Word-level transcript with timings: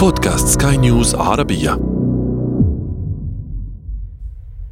بودكاست 0.00 0.62
سكاي 0.62 0.76
نيوز 0.76 1.14
عربية. 1.14 1.70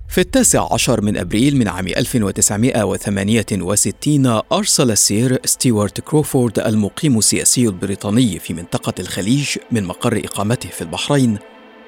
في 0.08 0.18
التاسع 0.18 0.72
عشر 0.72 1.00
من 1.00 1.16
أبريل 1.16 1.56
من 1.56 1.68
عام 1.68 1.86
1968 1.86 4.26
أرسل 4.52 4.90
السير 4.90 5.38
ستيوارت 5.44 6.00
كروفورد 6.00 6.58
المقيم 6.58 7.18
السياسي 7.18 7.66
البريطاني 7.66 8.38
في 8.38 8.54
منطقة 8.54 8.94
الخليج 9.00 9.56
من 9.72 9.84
مقر 9.84 10.22
إقامته 10.24 10.68
في 10.68 10.82
البحرين 10.82 11.38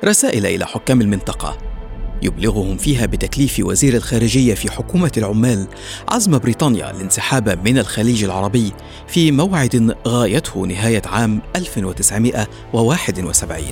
رسائل 0.04 0.46
إلى 0.46 0.66
حكام 0.66 1.00
المنطقة. 1.00 1.79
يبلغهم 2.22 2.76
فيها 2.76 3.06
بتكليف 3.06 3.60
وزير 3.60 3.96
الخارجية 3.96 4.54
في 4.54 4.70
حكومة 4.70 5.12
العمال 5.16 5.66
عزم 6.08 6.38
بريطانيا 6.38 6.90
الانسحاب 6.90 7.68
من 7.68 7.78
الخليج 7.78 8.24
العربي 8.24 8.72
في 9.08 9.32
موعد 9.32 9.96
غايته 10.08 10.66
نهاية 10.66 11.02
عام 11.06 11.40
1971 11.56 13.64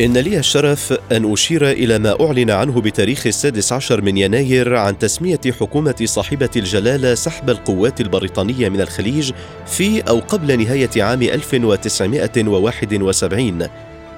إن 0.00 0.18
لي 0.18 0.38
الشرف 0.38 0.94
أن 1.12 1.32
أشير 1.32 1.70
إلى 1.70 1.98
ما 1.98 2.16
أعلن 2.20 2.50
عنه 2.50 2.80
بتاريخ 2.80 3.26
السادس 3.26 3.72
عشر 3.72 4.02
من 4.02 4.16
يناير 4.16 4.76
عن 4.76 4.98
تسمية 4.98 5.40
حكومة 5.60 5.94
صاحبة 6.04 6.50
الجلالة 6.56 7.14
سحب 7.14 7.50
القوات 7.50 8.00
البريطانية 8.00 8.68
من 8.68 8.80
الخليج 8.80 9.32
في 9.66 10.00
أو 10.00 10.18
قبل 10.18 10.64
نهاية 10.64 11.02
عام 11.02 11.22
1971 11.22 13.66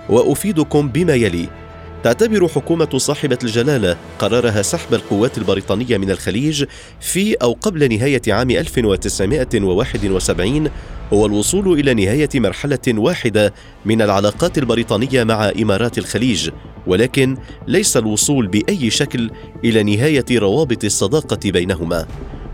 وأفيدكم 0.09 0.89
بما 0.89 1.14
يلي. 1.14 1.62
تعتبر 2.05 2.48
حكومة 2.48 2.88
صاحبة 2.97 3.38
الجلالة 3.45 3.97
قرارها 4.19 4.62
سحب 4.62 4.95
القوات 4.95 5.38
البريطانية 5.38 5.98
من 5.98 6.11
الخليج 6.11 6.65
في 7.01 7.34
أو 7.34 7.52
قبل 7.52 7.97
نهاية 7.97 8.23
عام 8.28 8.51
1971 8.51 10.70
هو 11.12 11.27
الوصول 11.27 11.80
إلى 11.80 11.95
نهاية 11.95 12.28
مرحلة 12.34 12.78
واحدة 12.88 13.55
من 13.84 14.02
العلاقات 14.02 14.59
البريطانية 14.59 15.25
مع 15.25 15.52
إمارات 15.62 15.98
الخليج 15.98 16.51
ولكن 16.87 17.37
ليس 17.69 17.97
الوصول 17.97 18.47
بأي 18.47 18.91
شكل 18.91 19.30
إلى 19.64 19.83
نهاية 19.83 20.25
روابط 20.33 20.84
الصداقة 20.84 21.50
بينهما. 21.50 22.06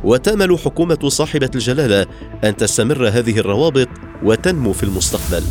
وتامل 0.04 0.58
حكومة 0.58 1.08
صاحبة 1.08 1.50
الجلالة 1.54 2.06
أن 2.44 2.56
تستمر 2.56 3.08
هذه 3.08 3.38
الروابط 3.38 3.88
وتنمو 4.22 4.72
في 4.72 4.82
المستقبل. 4.82 5.42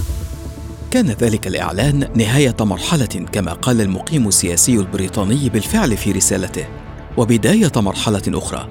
كان 0.92 1.06
ذلك 1.06 1.48
الإعلان 1.48 2.10
نهاية 2.16 2.56
مرحلة 2.60 3.26
كما 3.32 3.54
قال 3.54 3.82
المقيم 3.82 4.28
السياسي 4.28 4.74
البريطاني 4.74 5.50
بالفعل 5.50 5.98
في 5.98 6.12
رسالته. 6.12 6.66
وبداية 7.18 7.72
مرحلة 7.76 8.22
أخرى 8.28 8.68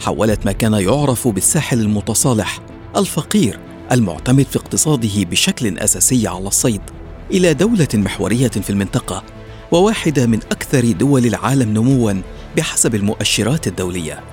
حولت 0.00 0.46
ما 0.46 0.52
كان 0.52 0.72
يعرف 0.72 1.28
بالساحل 1.28 1.80
المتصالح 1.80 2.58
الفقير 2.96 3.58
المعتمد 3.92 4.46
في 4.46 4.56
اقتصاده 4.56 5.24
بشكل 5.30 5.78
أساسي 5.78 6.28
على 6.28 6.48
الصيد 6.48 6.80
إلى 7.30 7.54
دولة 7.54 7.88
محورية 7.94 8.48
في 8.48 8.70
المنطقة 8.70 9.22
وواحدة 9.72 10.26
من 10.26 10.38
أكثر 10.52 10.92
دول 10.92 11.26
العالم 11.26 11.74
نمواً 11.74 12.22
بحسب 12.56 12.94
المؤشرات 12.94 13.66
الدولية. 13.66 14.31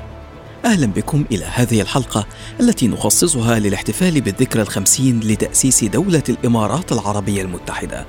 أهلا 0.66 0.86
بكم 0.86 1.26
إلى 1.32 1.46
هذه 1.46 1.82
الحلقة 1.82 2.26
التي 2.60 2.88
نخصصها 2.88 3.60
للاحتفال 3.60 4.22
بالذكرى 4.22 4.62
الخمسين 4.62 5.20
لتأسيس 5.20 5.84
دولة 5.84 6.24
الإمارات 6.30 6.92
العربية 6.92 7.42
المتحدة. 7.42 8.06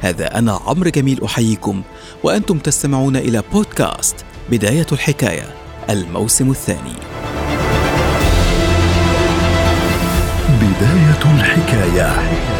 هذا 0.00 0.38
أنا 0.38 0.60
عمرو 0.66 0.90
جميل 0.90 1.24
أحييكم 1.24 1.82
وأنتم 2.22 2.58
تستمعون 2.58 3.16
إلى 3.16 3.42
بودكاست 3.52 4.16
بداية 4.50 4.86
الحكاية 4.92 5.54
الموسم 5.90 6.50
الثاني. 6.50 6.94
بداية 10.60 11.34
الحكاية. 11.34 12.57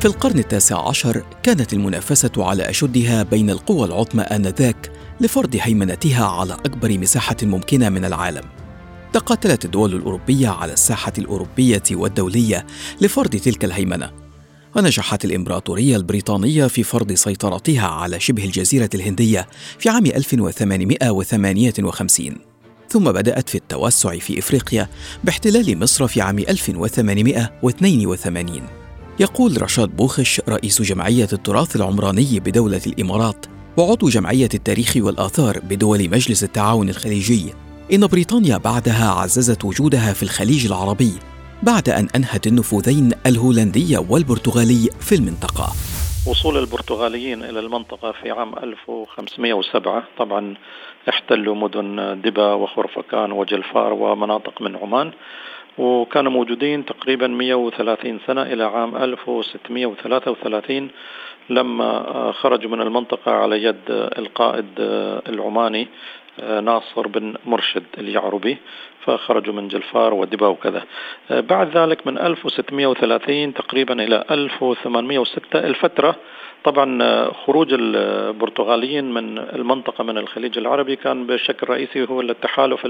في 0.00 0.04
القرن 0.04 0.38
التاسع 0.38 0.88
عشر 0.88 1.22
كانت 1.42 1.72
المنافسة 1.72 2.30
على 2.36 2.70
أشدها 2.70 3.22
بين 3.22 3.50
القوى 3.50 3.86
العظمى 3.86 4.22
آنذاك 4.22 4.92
لفرض 5.20 5.56
هيمنتها 5.60 6.26
على 6.26 6.54
أكبر 6.54 6.98
مساحة 6.98 7.36
ممكنة 7.42 7.88
من 7.88 8.04
العالم. 8.04 8.42
تقاتلت 9.12 9.64
الدول 9.64 9.94
الأوروبية 9.94 10.48
على 10.48 10.72
الساحة 10.72 11.12
الأوروبية 11.18 11.82
والدولية 11.90 12.66
لفرض 13.00 13.30
تلك 13.30 13.64
الهيمنة. 13.64 14.10
ونجحت 14.76 15.24
الإمبراطورية 15.24 15.96
البريطانية 15.96 16.66
في 16.66 16.82
فرض 16.82 17.12
سيطرتها 17.12 17.86
على 17.86 18.20
شبه 18.20 18.44
الجزيرة 18.44 18.90
الهندية 18.94 19.46
في 19.78 19.88
عام 19.88 20.06
1858 20.06 22.36
ثم 22.88 23.04
بدأت 23.04 23.48
في 23.48 23.54
التوسع 23.54 24.18
في 24.18 24.38
إفريقيا 24.38 24.88
باحتلال 25.24 25.78
مصر 25.78 26.06
في 26.06 26.20
عام 26.20 26.38
1882 26.38 28.85
يقول 29.20 29.62
رشاد 29.62 29.96
بوخش 29.96 30.40
رئيس 30.48 30.82
جمعية 30.82 31.28
التراث 31.32 31.76
العمراني 31.76 32.40
بدولة 32.40 32.80
الإمارات 32.86 33.46
وعضو 33.76 34.08
جمعية 34.08 34.48
التاريخ 34.54 34.96
والآثار 34.96 35.58
بدول 35.58 35.98
مجلس 35.98 36.44
التعاون 36.44 36.88
الخليجي 36.88 37.54
إن 37.92 38.06
بريطانيا 38.06 38.56
بعدها 38.56 39.10
عززت 39.10 39.64
وجودها 39.64 40.12
في 40.12 40.22
الخليج 40.22 40.66
العربي 40.66 41.12
بعد 41.62 41.88
أن 41.88 42.08
أنهت 42.16 42.46
النفوذين 42.46 43.12
الهولندي 43.26 43.96
والبرتغالي 44.08 44.90
في 45.00 45.14
المنطقة. 45.14 45.72
وصول 46.26 46.56
البرتغاليين 46.56 47.42
إلى 47.42 47.60
المنطقة 47.60 48.12
في 48.12 48.30
عام 48.30 48.58
1507 48.58 50.04
طبعا 50.18 50.54
احتلوا 51.08 51.54
مدن 51.54 52.20
دبا 52.24 52.52
وخرفكان 52.52 53.32
وجلفار 53.32 53.92
ومناطق 53.92 54.62
من 54.62 54.76
عمان 54.76 55.12
وكانوا 55.78 56.32
موجودين 56.32 56.84
تقريبا 56.84 57.26
130 57.26 58.18
سنة 58.26 58.42
إلى 58.42 58.64
عام 58.64 58.96
1633 58.96 60.90
لما 61.50 62.32
خرجوا 62.32 62.70
من 62.70 62.80
المنطقة 62.80 63.32
على 63.32 63.62
يد 63.62 63.80
القائد 64.18 64.66
العماني 65.28 65.88
ناصر 66.62 67.08
بن 67.08 67.34
مرشد 67.46 67.84
اليعربي 67.98 68.56
فخرجوا 69.00 69.54
من 69.54 69.68
جلفار 69.68 70.14
ودبا 70.14 70.46
وكذا. 70.46 70.82
بعد 71.30 71.76
ذلك 71.76 72.06
من 72.06 72.18
1630 72.18 73.54
تقريبا 73.54 74.04
إلى 74.04 74.24
1806 74.30 75.58
الفترة 75.58 76.16
طبعا 76.66 77.30
خروج 77.30 77.72
البرتغاليين 77.72 79.14
من 79.14 79.38
المنطقة 79.38 80.04
من 80.04 80.18
الخليج 80.18 80.58
العربي 80.58 80.96
كان 80.96 81.26
بشكل 81.26 81.66
رئيسي 81.68 82.06
هو 82.10 82.20
التحالف 82.20 82.86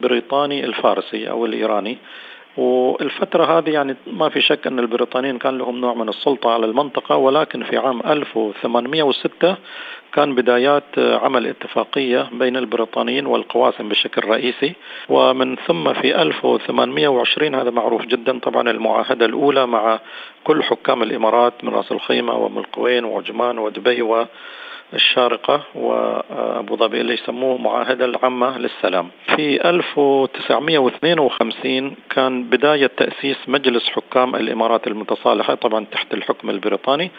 البريطاني 0.00 0.64
الفارسي 0.64 1.30
أو 1.30 1.46
الإيراني. 1.46 1.98
والفترة 2.56 3.58
هذه 3.58 3.70
يعني 3.70 3.96
ما 4.06 4.28
في 4.28 4.40
شك 4.40 4.66
أن 4.66 4.78
البريطانيين 4.78 5.38
كان 5.38 5.58
لهم 5.58 5.80
نوع 5.80 5.94
من 5.94 6.08
السلطة 6.08 6.50
على 6.50 6.66
المنطقة 6.66 7.16
ولكن 7.16 7.64
في 7.64 7.76
عام 7.76 8.00
1806 8.00 9.56
كان 10.12 10.34
بدايات 10.34 10.98
عمل 10.98 11.46
اتفاقية 11.46 12.28
بين 12.32 12.56
البريطانيين 12.56 13.26
والقواسم 13.26 13.88
بشكل 13.88 14.28
رئيسي. 14.28 14.72
ومن 15.08 15.56
ثم 15.56 15.92
في 15.92 16.22
1820 16.22 17.54
هذا 17.54 17.70
معروف 17.70 18.06
جدا 18.06 18.38
طبعا 18.38 18.70
المعاهدة 18.70 19.26
الأولى 19.26 19.66
مع 19.66 20.00
كل 20.44 20.62
حكام 20.62 21.02
الإمارات 21.02 21.64
من 21.64 21.70
رأس 21.70 21.92
الخيمة 21.92 22.34
وأم 22.34 22.58
القوين 22.58 23.04
وعجمان 23.04 23.58
ودبي 23.58 24.02
و 24.02 24.26
الشارقة 24.94 25.62
وأبو 25.74 26.76
ظبي 26.76 27.00
اللي 27.00 27.14
يسموه 27.14 27.58
معاهدة 27.58 28.04
العامة 28.04 28.58
للسلام. 28.58 29.08
في 29.36 29.68
1952 29.68 31.94
كان 32.10 32.44
بداية 32.44 32.86
تأسيس 32.86 33.36
مجلس 33.48 33.88
حكام 33.88 34.36
الإمارات 34.36 34.86
المتصالحة 34.86 35.54
طبعا 35.54 35.84
تحت 35.92 36.14
الحكم 36.14 36.50
البريطاني 36.50 37.10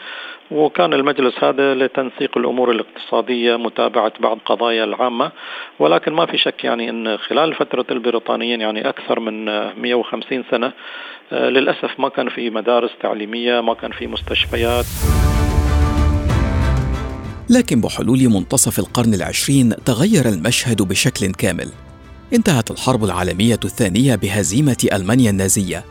وكان 0.51 0.94
المجلس 0.94 1.44
هذا 1.44 1.75
لتنسيق 1.75 2.38
الأمور 2.38 2.72
الاقتصادية 2.72 3.55
متابعة 3.55 4.14
بعض 4.20 4.40
قضايا 4.46 4.84
العامة. 4.84 5.31
ولكن 5.79 6.14
ما 6.14 6.25
في 6.25 6.37
شك 6.37 6.64
يعني 6.64 6.90
أن 6.90 7.17
خلال 7.17 7.53
فترة 7.53 7.85
البريطانيين 7.91 8.61
يعني 8.61 8.90
أكثر 8.90 9.20
من 9.20 9.46
150 9.81 10.43
سنة 10.52 10.72
للأسف 11.31 11.99
ما 11.99 12.09
كان 12.09 12.29
في 12.29 12.49
مدارس 12.49 12.91
تعليمية 13.02 13.61
ما 13.61 13.73
كان 13.73 13.91
في 13.91 14.08
مستشفيات. 14.08 14.85
لكن 17.53 17.82
بحلول 17.82 18.29
منتصف 18.29 18.79
القرن 18.79 19.14
العشرين 19.14 19.73
تغير 19.85 20.29
المشهد 20.29 20.82
بشكل 20.82 21.32
كامل. 21.32 21.72
انتهت 22.34 22.72
الحرب 22.72 23.03
العالمية 23.03 23.59
الثانية 23.66 24.16
بهزيمة 24.16 24.88
ألمانيا 24.94 25.29
النازية 25.29 25.85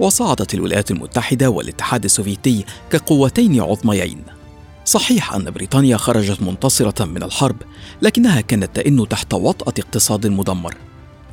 وصعدت 0.00 0.54
الولايات 0.54 0.90
المتحدة 0.90 1.50
والاتحاد 1.50 2.04
السوفيتي 2.04 2.64
كقوتين 2.90 3.60
عظميين. 3.60 4.22
صحيح 4.84 5.34
أن 5.34 5.50
بريطانيا 5.50 5.96
خرجت 5.96 6.42
منتصرة 6.42 7.04
من 7.04 7.22
الحرب 7.22 7.56
لكنها 8.02 8.40
كانت 8.40 8.76
تئن 8.76 9.08
تحت 9.08 9.34
وطأة 9.34 9.74
اقتصاد 9.78 10.26
مدمر. 10.26 10.74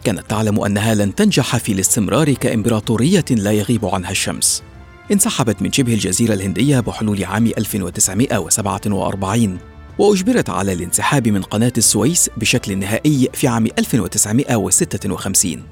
كانت 0.03 0.29
تعلم 0.29 0.63
أنها 0.63 0.95
لن 0.95 1.15
تنجح 1.15 1.57
في 1.57 1.71
الاستمرار 1.71 2.33
كإمبراطورية 2.33 3.25
لا 3.31 3.51
يغيب 3.51 3.85
عنها 3.85 4.11
الشمس. 4.11 4.63
انسحبت 5.11 5.61
من 5.61 5.71
شبه 5.71 5.93
الجزيرة 5.93 6.33
الهندية 6.33 6.79
بحلول 6.79 7.23
عام 7.23 7.47
1947 7.47 9.70
وأجبرت 10.01 10.49
على 10.49 10.73
الانسحاب 10.73 11.27
من 11.27 11.41
قناة 11.41 11.73
السويس 11.77 12.29
بشكل 12.37 12.77
نهائي 12.77 13.29
في 13.33 13.47
عام 13.47 13.65
1956 13.65 15.63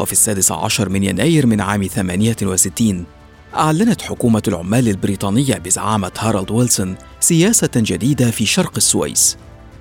وفي 0.00 0.12
السادس 0.12 0.52
عشر 0.52 0.88
من 0.88 1.02
يناير 1.02 1.46
من 1.46 1.60
عام 1.60 1.86
68 1.86 3.04
أعلنت 3.54 4.02
حكومة 4.02 4.42
العمال 4.48 4.88
البريطانية 4.88 5.54
بزعامة 5.54 6.12
هارولد 6.18 6.50
ويلسون 6.50 6.96
سياسة 7.20 7.70
جديدة 7.76 8.30
في 8.30 8.46
شرق 8.46 8.72
السويس. 8.76 9.36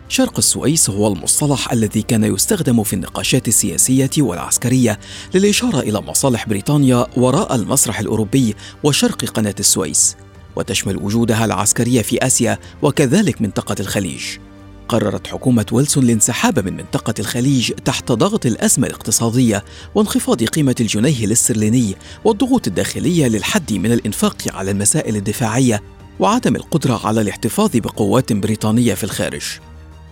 شرق 0.09 0.37
السويس 0.37 0.89
هو 0.89 1.07
المصطلح 1.07 1.71
الذي 1.71 2.01
كان 2.01 2.23
يستخدم 2.23 2.83
في 2.83 2.93
النقاشات 2.93 3.47
السياسية 3.47 4.09
والعسكرية 4.17 4.99
للإشارة 5.33 5.79
إلى 5.79 6.01
مصالح 6.01 6.49
بريطانيا 6.49 7.07
وراء 7.17 7.55
المسرح 7.55 7.99
الأوروبي 7.99 8.55
وشرق 8.83 9.25
قناة 9.25 9.55
السويس. 9.59 10.15
وتشمل 10.55 10.97
وجودها 10.97 11.45
العسكري 11.45 12.03
في 12.03 12.25
آسيا 12.25 12.59
وكذلك 12.81 13.41
منطقة 13.41 13.75
الخليج. 13.79 14.23
قررت 14.87 15.27
حكومة 15.27 15.65
ويلسون 15.71 16.03
الانسحاب 16.03 16.59
من 16.59 16.77
منطقة 16.77 17.13
الخليج 17.19 17.71
تحت 17.71 18.11
ضغط 18.11 18.45
الأزمة 18.45 18.87
الاقتصادية 18.87 19.63
وانخفاض 19.95 20.43
قيمة 20.43 20.75
الجنيه 20.79 21.25
الاسترليني 21.25 21.95
والضغوط 22.23 22.67
الداخلية 22.67 23.27
للحد 23.27 23.73
من 23.73 23.91
الإنفاق 23.91 24.37
على 24.53 24.71
المسائل 24.71 25.15
الدفاعية 25.15 25.83
وعدم 26.19 26.55
القدرة 26.55 27.07
على 27.07 27.21
الاحتفاظ 27.21 27.69
بقوات 27.73 28.33
بريطانية 28.33 28.93
في 28.93 29.03
الخارج. 29.03 29.43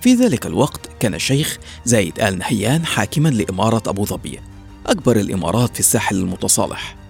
في 0.01 0.13
ذلك 0.13 0.45
الوقت 0.45 0.89
كان 0.99 1.13
الشيخ 1.13 1.57
زايد 1.85 2.19
آل 2.19 2.37
نهيان 2.37 2.85
حاكما 2.85 3.29
لإمارة 3.29 3.83
أبو 3.87 4.05
ظبي. 4.05 4.39
أكبر 4.87 5.15
الإمارات 5.19 5.73
في 5.73 5.79
الساحل 5.79 6.15
المتصالح. 6.15 7.02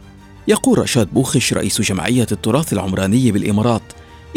يقول 0.47 0.79
رشاد 0.79 1.13
بوخش 1.13 1.53
رئيس 1.53 1.81
جمعية 1.81 2.27
التراث 2.31 2.73
العمراني 2.73 3.31
بالإمارات 3.31 3.81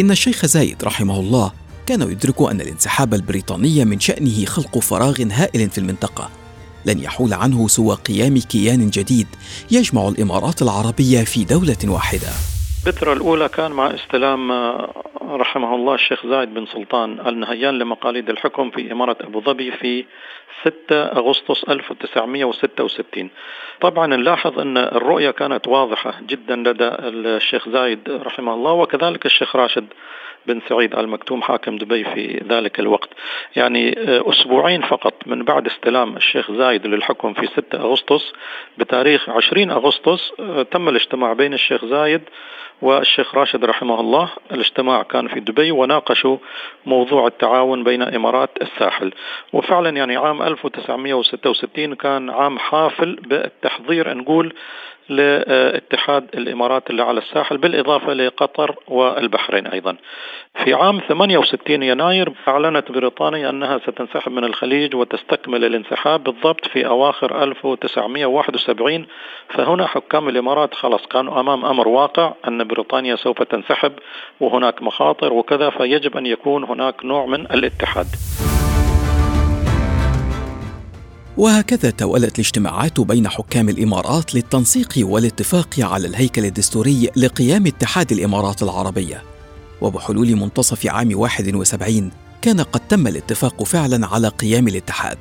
إن 0.00 0.10
الشيخ 0.10 0.46
زايد 0.46 0.84
رحمه 0.84 1.20
الله 1.20 1.52
كان 1.86 2.02
يدرك 2.02 2.42
أن 2.50 2.60
الانسحاب 2.60 3.14
البريطاني 3.14 3.84
من 3.84 4.00
شأنه 4.00 4.44
خلق 4.44 4.78
فراغ 4.78 5.22
هائل 5.32 5.70
في 5.70 5.78
المنطقة. 5.78 6.30
لن 6.86 6.98
يحول 6.98 7.34
عنه 7.34 7.68
سوى 7.68 7.94
قيام 7.94 8.38
كيان 8.38 8.90
جديد 8.90 9.26
يجمع 9.70 10.08
الإمارات 10.08 10.62
العربية 10.62 11.24
في 11.24 11.44
دولة 11.44 11.78
واحدة. 11.84 12.28
الفترة 12.86 13.12
الأولى 13.12 13.48
كان 13.48 13.72
مع 13.72 13.94
استلام 13.94 14.52
آه، 14.52 14.92
رحمه 15.22 15.74
الله 15.74 15.94
الشيخ 15.94 16.26
زايد 16.26 16.54
بن 16.54 16.66
سلطان 16.66 17.28
النهيان 17.28 17.78
لمقاليد 17.78 18.30
الحكم 18.30 18.70
في 18.70 18.92
إمارة 18.92 19.16
أبو 19.20 19.40
ظبي 19.40 19.72
في 19.80 20.04
6 20.66 20.72
أغسطس 20.92 21.64
1966 21.64 23.30
طبعا 23.80 24.06
نلاحظ 24.06 24.58
أن 24.60 24.78
الرؤية 24.78 25.30
كانت 25.30 25.68
واضحة 25.68 26.14
جدا 26.22 26.56
لدى 26.56 26.88
الشيخ 26.88 27.68
زايد 27.68 28.10
رحمه 28.10 28.54
الله 28.54 28.72
وكذلك 28.72 29.26
الشيخ 29.26 29.56
راشد. 29.56 29.86
بن 30.46 30.60
سعيد 30.68 30.94
آل 30.94 31.08
مكتوم 31.08 31.42
حاكم 31.42 31.76
دبي 31.76 32.04
في 32.04 32.44
ذلك 32.48 32.80
الوقت. 32.80 33.08
يعني 33.56 33.98
آه، 33.98 34.30
أسبوعين 34.30 34.82
فقط 34.82 35.14
من 35.26 35.44
بعد 35.44 35.66
استلام 35.66 36.16
الشيخ 36.16 36.52
زايد 36.52 36.86
للحكم 36.86 37.32
في 37.32 37.46
6 37.46 37.78
أغسطس. 37.80 38.32
بتاريخ 38.78 39.30
20 39.30 39.70
أغسطس 39.70 40.32
آه، 40.40 40.62
تم 40.62 40.88
الاجتماع 40.88 41.32
بين 41.32 41.54
الشيخ 41.54 41.84
زايد 41.84 42.22
والشيخ 42.82 43.34
راشد 43.34 43.64
رحمه 43.64 44.00
الله. 44.00 44.28
الاجتماع 44.52 45.02
كان 45.02 45.28
في 45.28 45.40
دبي 45.40 45.70
وناقشوا 45.70 46.36
موضوع 46.86 47.26
التعاون 47.26 47.84
بين 47.84 48.02
إمارات 48.02 48.50
الساحل. 48.62 49.12
وفعلا 49.52 49.90
يعني 49.90 50.16
عام 50.16 50.42
1966 50.42 51.94
كان 51.94 52.30
عام 52.30 52.58
حافل 52.58 53.16
بالتحضير 53.16 54.14
نقول 54.14 54.54
لاتحاد 55.08 56.26
الإمارات 56.34 56.90
اللي 56.90 57.02
على 57.02 57.18
الساحل 57.18 57.58
بالإضافة 57.58 58.12
لقطر 58.12 58.74
والبحرين 58.88 59.66
أيضا. 59.66 59.96
في 60.64 60.74
عام 60.74 61.00
68 61.08 61.82
يناير 61.82 62.32
أعلنت 62.48 62.92
بريطانيا 62.92 63.50
أنها 63.50 63.78
ستنسحب 63.78 64.32
من 64.32 64.44
الخليج 64.44 64.94
وتستكمل 64.94 65.64
الانسحاب 65.64 66.24
بالضبط 66.24 66.68
في 66.68 66.86
أواخر 66.86 67.42
1971 67.42 69.06
فهنا 69.48 69.86
حكام 69.86 70.28
الإمارات 70.28 70.74
خلاص 70.74 71.06
كانوا 71.06 71.40
أمام 71.40 71.64
أمر 71.64 71.88
واقع 71.88 72.32
أن 72.48 72.64
بريطانيا 72.64 73.16
سوف 73.16 73.42
تنسحب 73.42 73.92
وهناك 74.40 74.82
مخاطر 74.82 75.32
وكذا 75.32 75.70
فيجب 75.70 76.16
أن 76.16 76.26
يكون 76.26 76.64
هناك 76.64 77.04
نوع 77.04 77.26
من 77.26 77.40
الاتحاد. 77.40 78.06
وهكذا 81.36 81.90
توالت 81.90 82.34
الاجتماعات 82.38 83.00
بين 83.00 83.28
حكام 83.28 83.68
الإمارات 83.68 84.34
للتنسيق 84.34 84.88
والاتفاق 84.98 85.68
على 85.78 86.06
الهيكل 86.06 86.44
الدستوري 86.44 87.10
لقيام 87.16 87.66
اتحاد 87.66 88.12
الإمارات 88.12 88.62
العربية. 88.62 89.22
وبحلول 89.80 90.36
منتصف 90.36 90.86
عام 90.86 91.10
71 91.14 92.10
كان 92.42 92.60
قد 92.60 92.80
تم 92.88 93.06
الاتفاق 93.06 93.62
فعلا 93.62 94.06
على 94.06 94.28
قيام 94.28 94.68
الاتحاد. 94.68 95.18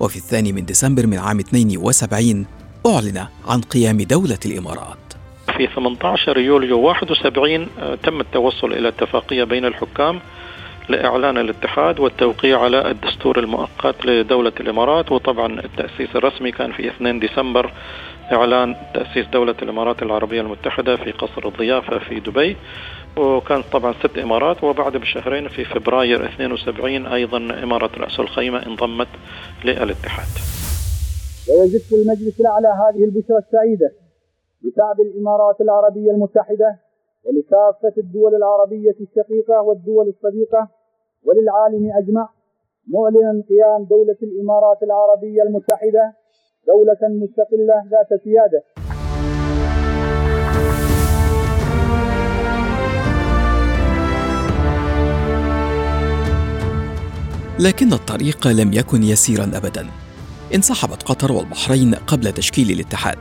وفي 0.00 0.16
الثاني 0.16 0.52
من 0.52 0.64
ديسمبر 0.64 1.06
من 1.06 1.18
عام 1.18 1.38
72 1.38 2.46
أعلن 2.86 3.26
عن 3.48 3.60
قيام 3.60 4.02
دولة 4.02 4.38
الإمارات. 4.46 4.98
في 5.56 5.66
18 5.74 6.38
يوليو 6.38 6.80
71 6.80 7.68
آه، 7.78 7.94
تم 7.94 8.20
التوصل 8.20 8.72
إلى 8.72 8.88
اتفاقية 8.88 9.44
بين 9.44 9.64
الحكام 9.64 10.20
لإعلان 10.88 11.38
الاتحاد 11.38 12.00
والتوقيع 12.00 12.60
على 12.60 12.90
الدستور 12.90 13.38
المؤقت 13.38 14.06
لدولة 14.06 14.52
الإمارات 14.60 15.12
وطبعا 15.12 15.60
التأسيس 15.60 16.16
الرسمي 16.16 16.52
كان 16.52 16.72
في 16.72 16.88
2 16.88 17.20
ديسمبر 17.20 17.72
إعلان 18.32 18.76
تأسيس 18.94 19.26
دولة 19.26 19.54
الإمارات 19.62 20.02
العربية 20.02 20.40
المتحدة 20.40 20.96
في 20.96 21.10
قصر 21.10 21.48
الضيافة 21.48 21.98
في 21.98 22.20
دبي 22.20 22.56
وكانت 23.16 23.64
طبعا 23.72 23.92
ست 23.92 24.18
إمارات 24.18 24.64
وبعد 24.64 24.96
بشهرين 24.96 25.48
في 25.48 25.64
فبراير 25.64 26.24
72 26.24 27.06
أيضا 27.06 27.36
إمارة 27.38 27.90
رأس 27.98 28.20
الخيمة 28.20 28.66
انضمت 28.66 29.08
للاتحاد. 29.64 30.26
ويزف 31.48 31.92
المجلس 31.92 32.40
الأعلى 32.40 32.68
هذه 32.68 33.04
البشرى 33.04 33.38
السعيدة 33.38 33.92
لشعب 34.62 35.00
الإمارات 35.00 35.60
العربية 35.60 36.10
المتحدة 36.10 36.78
ولكافة 37.24 37.94
الدول 37.98 38.34
العربية 38.34 38.96
الشقيقة 39.00 39.62
والدول 39.62 40.08
الصديقة 40.08 40.68
وللعالم 41.24 41.92
أجمع 41.92 42.28
معلنا 42.88 43.42
قيام 43.48 43.84
دولة 43.84 44.16
الإمارات 44.22 44.82
العربية 44.82 45.42
المتحدة 45.42 46.14
دولة 46.66 46.98
مستقلة 47.02 47.74
ذات 47.90 48.22
سيادة. 48.24 48.62
لكن 57.60 57.92
الطريق 57.92 58.46
لم 58.46 58.72
يكن 58.72 59.02
يسيرا 59.02 59.44
ابدا. 59.44 59.86
انسحبت 60.54 61.02
قطر 61.02 61.32
والبحرين 61.32 61.94
قبل 61.94 62.32
تشكيل 62.32 62.70
الاتحاد 62.70 63.18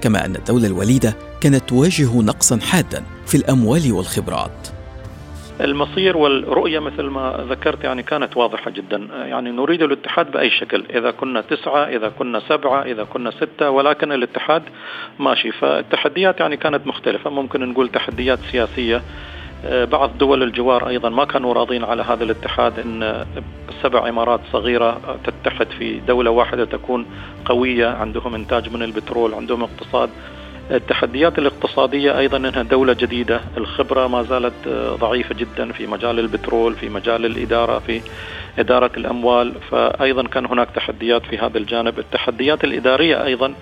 كما 0.00 0.24
أن 0.24 0.36
الدولة 0.36 0.66
الوليدة 0.66 1.14
كانت 1.44 1.68
تواجه 1.68 2.22
نقصا 2.22 2.58
حادا 2.60 3.02
في 3.26 3.34
الأموال 3.34 3.92
والخبرات. 3.92 4.68
المصير 5.60 6.16
والرؤية 6.16 6.78
مثل 6.78 7.02
ما 7.02 7.46
ذكرت 7.50 7.84
يعني 7.84 8.02
كانت 8.02 8.36
واضحة 8.36 8.70
جدا. 8.70 9.08
يعني 9.14 9.50
نريد 9.50 9.82
الاتحاد 9.82 10.30
بأي 10.30 10.50
شكل 10.50 10.84
إذا 10.94 11.10
كنا 11.10 11.40
تسعة 11.40 11.84
إذا 11.84 12.08
كنا 12.08 12.40
سبعة 12.48 12.82
إذا 12.82 13.04
كنا 13.04 13.30
ستة 13.30 13.70
ولكن 13.70 14.12
الاتحاد 14.12 14.62
ماشي. 15.18 15.52
فالتحديات 15.52 16.40
يعني 16.40 16.56
كانت 16.56 16.86
مختلفة. 16.86 17.30
ممكن 17.30 17.68
نقول 17.68 17.88
تحديات 17.88 18.38
سياسية. 18.52 19.02
آه، 19.64 19.84
بعض 19.84 20.18
دول 20.18 20.42
الجوار 20.42 20.88
أيضا 20.88 21.08
ما 21.08 21.24
كانوا 21.24 21.52
راضين 21.54 21.84
على 21.84 22.02
هذا 22.02 22.24
الاتحاد 22.24 22.78
إن 22.78 23.26
سبع 23.82 24.08
إمارات 24.08 24.40
صغيرة 24.52 25.18
تتحد 25.24 25.66
في 25.78 26.00
دولة 26.00 26.30
واحدة 26.30 26.64
تكون 26.64 27.06
قوية 27.44 27.86
عندهم 27.86 28.34
إنتاج 28.34 28.74
من 28.74 28.82
البترول 28.82 29.34
عندهم 29.34 29.62
اقتصاد 29.62 30.10
التحديات 30.70 31.38
الاقتصادية 31.38 32.18
أيضا 32.18 32.36
أنها 32.36 32.62
دولة 32.62 32.92
جديدة. 32.92 33.40
الخبرة 33.56 34.06
ما 34.06 34.22
زالت 34.22 34.68
ضعيفة 35.00 35.34
جدا 35.34 35.72
في 35.72 35.86
مجال 35.86 36.18
البترول 36.18 36.74
في 36.74 36.88
مجال 36.88 37.26
الإدارة 37.26 37.78
في 37.78 38.00
إدارة 38.58 38.90
الأموال. 38.96 39.54
فأيضا 39.70 40.22
كان 40.22 40.46
هناك 40.46 40.68
تحديات 40.70 41.26
في 41.26 41.38
هذا 41.38 41.58
الجانب. 41.58 41.98
التحديات 41.98 42.64
الإدارية 42.64 43.24
أيضا 43.24 43.54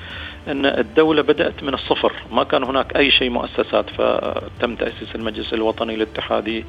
أن 0.49 0.66
الدولة 0.66 1.23
بدأت 1.23 1.62
من 1.62 1.75
الصفر. 1.75 2.12
ما 2.32 2.44
كان 2.44 2.64
هناك 2.64 2.97
أي 2.97 3.11
شيء 3.11 3.30
مؤسسات 3.30 3.90
فتم 3.90 4.75
تأسيس 4.75 5.14
المجلس 5.14 5.54
الوطني 5.54 5.94
الاتحادي 5.94 6.64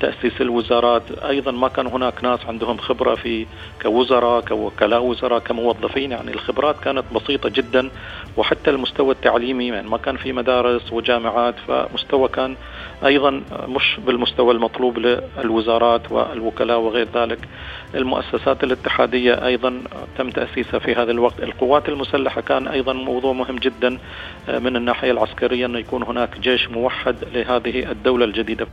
تأسيس 0.00 0.40
الوزارات. 0.40 1.02
أيضا 1.10 1.50
ما 1.50 1.68
كان 1.68 1.86
هناك 1.86 2.24
ناس 2.24 2.40
عندهم 2.46 2.76
خبرة 2.76 3.14
في 3.14 3.46
كوزراء 3.82 4.40
كوكلاء 4.40 5.02
وزراء 5.02 5.38
كموظفين. 5.38 6.12
يعني 6.12 6.30
الخبرات 6.30 6.80
كانت 6.80 7.04
بسيطة 7.14 7.48
جدا 7.48 7.90
وحتى 8.36 8.70
المستوى 8.70 9.14
التعليمي 9.14 9.66
يعني 9.68 9.88
ما 9.88 9.96
كان 9.96 10.16
في 10.16 10.32
مدارس 10.32 10.92
وجامعات 10.92 11.54
فمستوى 11.68 12.28
كان 12.28 12.56
أيضا 13.04 13.42
مش 13.68 13.96
بالمستوى 14.06 14.54
المطلوب 14.54 14.98
للوزارات 14.98 16.12
والوكلاء 16.12 16.78
وغير 16.78 17.08
ذلك. 17.14 17.38
المؤسسات 17.94 18.64
الاتحادية 18.64 19.46
أيضا 19.46 19.82
تم 20.18 20.30
تأسيسها 20.30 20.78
في 20.78 20.94
هذا 20.94 21.10
الوقت. 21.10 21.42
القوات 21.42 21.88
المسلحة 21.88 22.40
كان 22.40 22.68
أيضا 22.68 22.92
موضوع 22.92 23.32
مهم 23.32 23.56
جدا 23.56 23.98
من 24.48 24.76
الناحية 24.76 25.10
العسكرية 25.10 25.66
أن 25.66 25.74
يكون 25.74 26.02
هناك 26.02 26.38
جيش 26.38 26.68
موحد 26.68 27.16
لهذه 27.34 27.90
الدولة 27.90 28.24
الجديدة. 28.24 28.66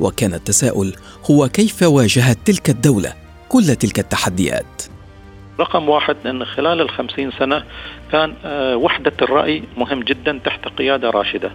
وكان 0.00 0.34
التساؤل 0.34 0.94
هو 1.30 1.48
كيف 1.48 1.82
واجهت 1.82 2.38
تلك 2.44 2.70
الدولة 2.70 3.14
كل 3.48 3.76
تلك 3.76 3.98
التحديات؟ 3.98 4.91
رقم 5.60 5.88
واحد 5.88 6.16
أن 6.26 6.44
خلال 6.44 6.80
الخمسين 6.80 7.30
سنة 7.30 7.64
كان 8.12 8.34
آه، 8.44 8.76
وحدة 8.76 9.12
الرأي 9.22 9.62
مهم 9.76 10.00
جدا 10.00 10.40
تحت 10.44 10.68
قيادة 10.68 11.10
راشدة. 11.10 11.50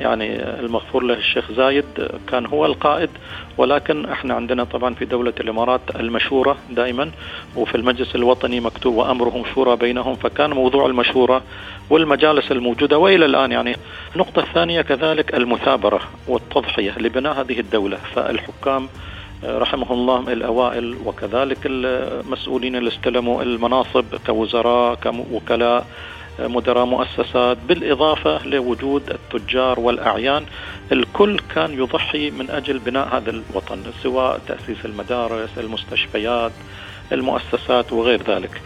يعني 0.00 0.42
المغفور 0.60 1.02
له 1.02 1.14
الشيخ 1.14 1.52
زايد 1.52 1.84
كان 2.28 2.46
هو 2.46 2.66
القائد. 2.66 3.10
ولكن 3.56 4.06
إحنا 4.06 4.34
عندنا 4.34 4.64
طبعا 4.64 4.94
في 4.94 5.04
دولة 5.04 5.32
الإمارات 5.40 5.80
المشورة 5.96 6.56
دائما 6.70 7.10
وفي 7.56 7.74
المجلس 7.74 8.14
الوطني 8.14 8.60
مكتوب 8.60 8.94
وأمرهم 8.94 9.44
شورى 9.54 9.76
بينهم 9.76 10.14
فكان 10.14 10.50
موضوع 10.50 10.86
المشورة 10.86 11.42
والمجالس 11.90 12.52
الموجودة 12.52 12.98
وإلى 12.98 13.24
الآن. 13.24 13.52
يعني 13.52 13.76
النقطة 14.14 14.40
الثانية 14.40 14.82
كذلك 14.82 15.34
المثابرة 15.34 16.00
والتضحية 16.28 16.98
لبناء 16.98 17.40
هذه 17.40 17.60
الدولة. 17.60 17.96
فالحكام 17.96 18.88
رحمه 19.44 19.92
الله 19.92 20.32
الأوائل 20.32 20.96
وكذلك 21.06 21.58
المسؤولين 21.64 22.76
اللي 22.76 22.88
استلموا 22.88 23.42
المناصب 23.42 24.04
كوزراء 24.26 24.94
كوكلاء 24.94 25.86
مدراء 26.40 26.84
مؤسسات 26.84 27.58
بالإضافة 27.68 28.46
لوجود 28.46 29.10
التجار 29.10 29.80
والأعيان 29.80 30.44
الكل 30.92 31.38
كان 31.54 31.72
يضحي 31.72 32.30
من 32.30 32.50
أجل 32.50 32.78
بناء 32.78 33.16
هذا 33.16 33.30
الوطن 33.30 33.82
سواء 34.02 34.40
تأسيس 34.48 34.84
المدارس 34.84 35.50
المستشفيات 35.58 36.52
المؤسسات 37.12 37.92
وغير 37.92 38.22
ذلك. 38.22 38.62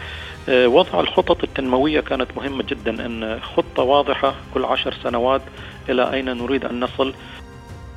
وضع 0.49 0.99
الخطط 0.99 1.43
التنموية 1.43 1.99
كانت 1.99 2.27
مهمة 2.37 2.63
جدا 2.63 3.05
أن 3.05 3.39
خطة 3.55 3.83
واضحة 3.83 4.35
كل 4.53 4.65
عشر 4.65 4.93
سنوات 5.03 5.41
إلى 5.89 6.13
أين 6.13 6.25
نريد 6.37 6.65
أن 6.65 6.79
نصل. 6.79 7.13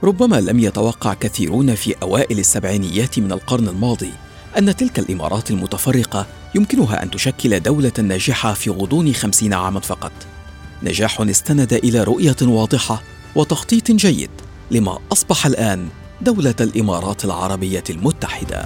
ربما 0.02 0.40
لم 0.40 0.58
يتوقع 0.58 1.14
كثيرون 1.14 1.74
في 1.74 1.94
أوائل 2.02 2.38
السبعينيات 2.38 3.18
من 3.18 3.32
القرن 3.32 3.68
الماضي 3.68 4.12
أن 4.58 4.76
تلك 4.76 4.98
الإمارات 4.98 5.50
المتفرقة 5.50 6.26
يمكنها 6.54 7.02
أن 7.02 7.10
تشكل 7.10 7.60
دولة 7.60 7.92
ناجحة 7.98 8.52
في 8.52 8.70
غضون 8.70 9.14
خمسين 9.14 9.54
عاما 9.54 9.80
فقط. 9.80 10.12
نجاح 10.82 11.20
استند 11.20 11.72
إلى 11.72 12.02
رؤية 12.02 12.36
واضحة 12.42 13.02
وتخطيط 13.34 13.90
جيد 13.90 14.30
لما 14.70 14.98
أصبح 15.12 15.46
الآن 15.46 15.88
دولة 16.20 16.54
الإمارات 16.60 17.24
العربية 17.24 17.84
المتحدة. 17.90 18.64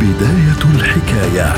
بداية 0.00 0.74
الحكاية. 0.74 1.54